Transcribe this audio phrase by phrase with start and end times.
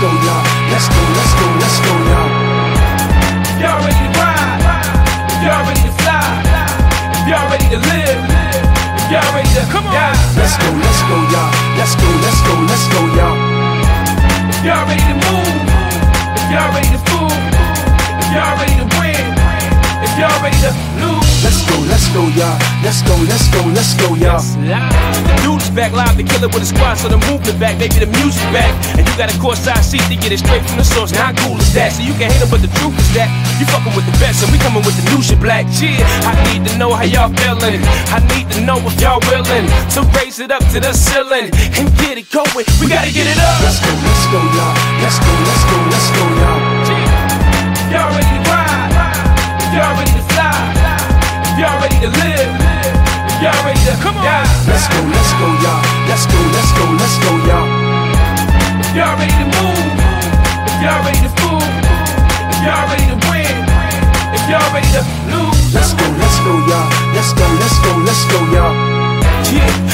[0.00, 0.44] go, y'all.
[0.72, 2.30] Let's go, let's go, let's go, y'all.
[3.60, 4.64] Y'all ready to ride?
[5.44, 6.24] Y'all ready to fly?
[7.28, 8.20] Y'all ready to live?
[9.12, 9.92] Y'all ready to come on?
[10.40, 11.52] Let's go, let's go, y'all.
[11.76, 13.29] Let's go, let's go, let's go, y'all.
[22.40, 22.56] Y'all.
[22.80, 24.40] Let's go, let's go, let's go, y'all.
[24.40, 28.00] The dude's back live to kill it with a squad, so the movement back, maybe
[28.00, 28.72] the music back.
[28.96, 31.12] And you got a course side seat to get it straight from the source.
[31.12, 31.92] Now, how cool is that?
[31.92, 33.28] So you can hate it, but the truth is that
[33.60, 35.68] you fucking with the best, and we coming with the new shit black.
[35.76, 37.84] Yeah, I need to know how y'all feeling.
[38.08, 39.68] I need to know if y'all willing.
[39.92, 42.64] So raise it up to the ceiling and get it going.
[42.80, 43.60] We gotta get it up.
[43.60, 44.74] Let's go, let's go, y'all.
[45.04, 46.60] Let's go, let's go, let's go, y'all.
[47.90, 48.94] Y'all ready to ride,
[49.74, 50.79] y'all ready to fly,
[51.60, 52.52] y'all ready to live,
[53.28, 54.24] if y'all ready to come on,
[54.64, 55.84] Let's go, let's go, y'all.
[56.08, 57.68] Let's go, let's go, let's go, y'all.
[58.80, 59.92] if y'all ready to move,
[60.72, 61.60] if y'all ready to fool,
[62.48, 63.52] if y'all ready to win,
[64.32, 65.74] if y'all ready to lose.
[65.74, 66.88] Let's go, let's go, y'all.
[67.12, 68.89] Let's go, let's go, let's go, y'all.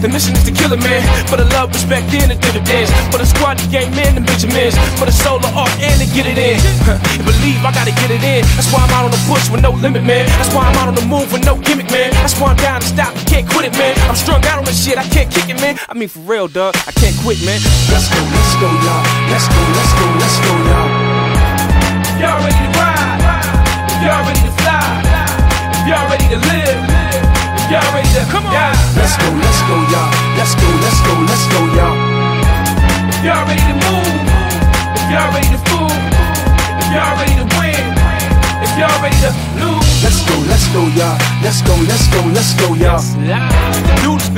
[0.00, 1.04] The mission is to kill a man.
[1.28, 2.90] For the love, respect, and the dividends.
[3.12, 4.78] For the squad, the game, man, the bitch, Benjamins.
[4.98, 6.58] For the soul of art, and to get it in.
[6.86, 8.46] And believe I gotta get it in.
[8.54, 10.26] That's why I'm out on the push with no limit, man.
[10.38, 12.10] That's why I'm out on the move with no gimmick, man.
[12.22, 13.98] That's why I'm down to stop, can't quit it, man.
[14.08, 15.78] I'm strung out on this shit, I can't kick it, man.
[15.88, 17.58] I mean, for real, dog, I can't quit, man.
[17.90, 19.04] Let's go, let's go, y'all.
[19.30, 21.07] Let's go, let's go, let's go, y'all.
[27.70, 28.52] Y'all ready to come on,
[28.96, 30.08] Let's go, let's go, y'all.
[30.40, 31.96] Let's go, let's go, let's go, y'all.
[33.12, 34.08] if y'all ready to move,
[34.96, 35.92] if y'all ready to fool,
[36.80, 37.84] if y'all ready to win,
[38.64, 40.02] if y'all ready to lose.
[40.02, 41.18] Let's go, let's go, y'all.
[41.42, 43.04] Let's go, let's go, let's go, y'all.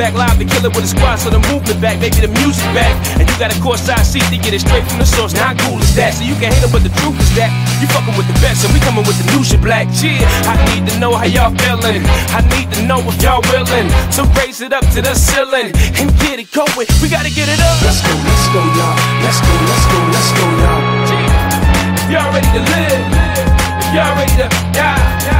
[0.00, 2.64] Back live to kill it with a squad, so the movement back, maybe the music
[2.72, 2.88] back.
[3.20, 5.36] And you got a course side seat to get it straight from the source.
[5.36, 6.16] Now, how cool is that?
[6.16, 7.52] So you can hate it, but the truth is that
[7.84, 9.92] you fucking with the best, and we coming with the new shit black.
[10.00, 12.00] Yeah, I need to know how y'all feeling.
[12.32, 13.92] I need to know if y'all willing.
[14.16, 15.68] to raise it up to the ceiling
[16.00, 16.88] and get it going.
[17.04, 17.76] We gotta get it up.
[17.84, 18.96] Let's go, let's go, y'all.
[19.20, 20.80] Let's go, let's go, let's go, y'all.
[21.92, 23.04] If y'all ready to live,
[23.84, 25.39] if y'all ready to die,